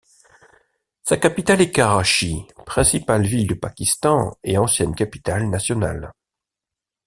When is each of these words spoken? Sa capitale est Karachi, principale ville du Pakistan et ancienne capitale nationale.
Sa 1.03 1.17
capitale 1.17 1.61
est 1.61 1.69
Karachi, 1.69 2.47
principale 2.65 3.23
ville 3.27 3.45
du 3.45 3.55
Pakistan 3.59 4.35
et 4.43 4.57
ancienne 4.57 4.95
capitale 4.95 5.47
nationale. 5.47 6.11